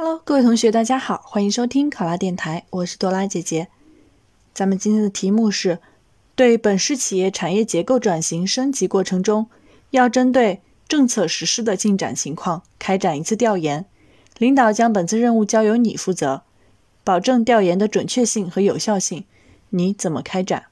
[0.00, 3.66] Hello，各位同学，大家好，欢迎收听考拉电台，我是多拉姐姐。
[4.54, 5.80] 咱们今天的题目是：
[6.36, 9.48] 对本市企业产业结构转型升级过程中，
[9.90, 13.86] 要针对政策实施的进展情况开展一次调研。
[14.38, 16.44] 领导将本次任务交由你负责，
[17.02, 19.24] 保证调研的准确性和有效性。
[19.70, 20.66] 你怎么开展？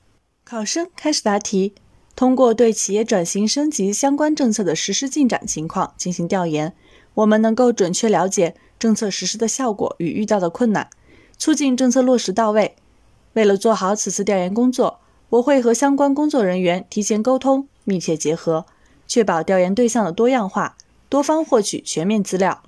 [0.45, 1.75] 考生开始答题。
[2.15, 6.73] 通过对企业转型升级相关政策的实施进展情况进行调研，
[7.15, 8.55] 我们能够准确了解
[8.87, 10.89] 政策实施的效果与遇到的困难，
[11.37, 12.77] 促进政策落实到位。
[13.33, 15.01] 为了做好此次调研工作，
[15.31, 18.65] 我会和相关工作人员提前沟通，密切结合，
[19.09, 20.77] 确保调研对象的多样化，
[21.09, 22.63] 多方获取全面资料。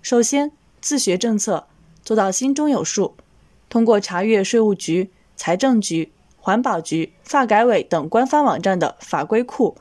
[0.00, 1.66] 首先，自学政策，
[2.02, 3.14] 做到心中有数，
[3.68, 6.10] 通过查阅税务局、财政局。
[6.38, 9.76] 环保局、发改委等官方网站的法规库，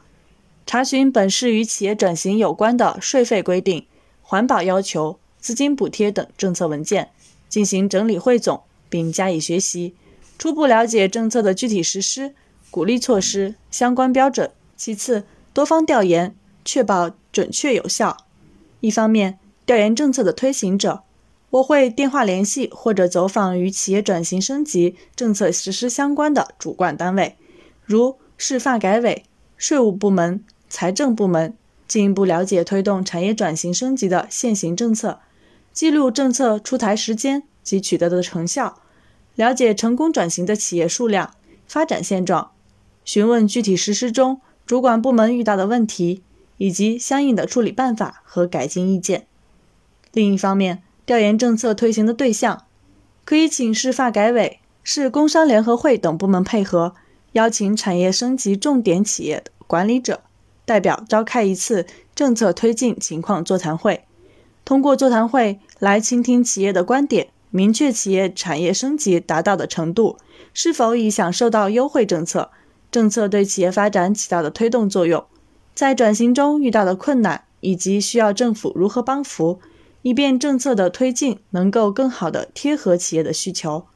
[0.65, 3.85] 查询本市与企业转型有关的税费规定、
[4.23, 7.11] 环保要求、资金补贴等政策文件，
[7.47, 9.93] 进行整理汇总，并加以学习，
[10.39, 12.33] 初步了解政策的具体实施、
[12.71, 14.49] 鼓励措施、相关标准。
[14.75, 15.23] 其次，
[15.53, 16.35] 多方调研，
[16.65, 18.17] 确保准确有效。
[18.79, 21.03] 一方面，调研政策的推行者。
[21.51, 27.37] 我会电话联系或者走访与企业转型升级政策实施相关的主管单位，
[27.85, 29.23] 如市发改委、
[29.55, 31.55] 税务部门、财政部门，
[31.87, 35.19] 进一步了解推动产业转型升级的现行政策，
[35.75, 38.79] 记录政策出台时间及取得的成效，
[39.35, 41.33] 了解成功转型的企业数量、
[41.67, 42.51] 发展现状，
[43.03, 46.23] 询问具体实施中主管部门遇到的问题
[46.57, 49.27] 以及相应的处理办法和改进意见。
[50.13, 52.63] 另一方面，调研政策推行的对象，
[53.25, 56.95] 可以请市发改委、市工商联合会等部门配合，
[57.33, 60.21] 邀请产业升级重点企业的管理者
[60.63, 64.05] 代表召开一次政策推进情况座谈会，
[64.65, 70.17] 通过座谈会来倾听企业的观点，明确企业产业升级达到的程度，
[70.53, 72.49] 是否已享受到优惠政策，
[72.91, 75.23] 政策对企业发展起到的推动作用，
[75.73, 79.59] 在转型中遇到的困难以及需要政府如何帮扶。
[80.01, 83.87] 以便政策的推进能够更好地贴合企业的需求。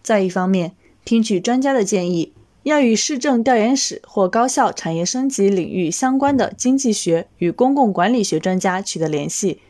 [0.00, 9.60] 再一方面，听取专家的建议，要与市政调研室或高校产业升级领域相关的经济学与公共管理学专家取得联系，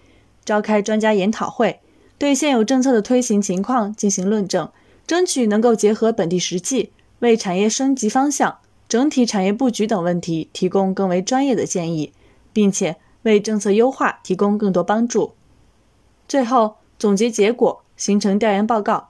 [0.46, 1.80] 召开专家研讨会，
[2.16, 4.70] 对现有政策的推行情况进行论证，
[5.06, 8.58] 争取能够结合本地实际，为产业升级方向、
[8.88, 12.12] 整体产业布局等问题提供更为专业的建议，
[12.52, 15.32] 并且为政策优化提供更多帮助。
[16.28, 19.08] 最后总结结果，形成调研报告。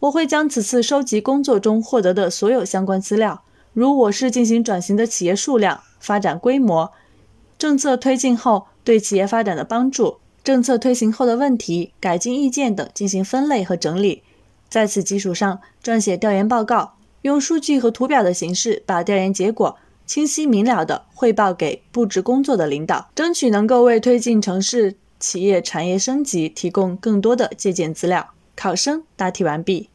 [0.00, 6.92] 我会将此次收集工作中获得的所有相关资料，如我市进行转型的企业数量、发展规模、
[7.58, 14.22] 政策推进后对企业发展的帮助、政策推行后的问题、改进意见等进行分类和整理。
[14.68, 19.76] 在此基础上，撰写调研报告，用数据和图表的形式把调研结果
[20.06, 24.96] 清晰明了地汇报给布置工作的领导，争取能够为推进城市。
[25.20, 28.34] 企业产业升级提供更多的借鉴资料。
[28.54, 29.90] 考生答题完毕。